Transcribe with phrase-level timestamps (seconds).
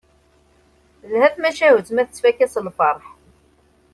[1.01, 3.03] Telha tmacahut ma tettfakka s lferḥ.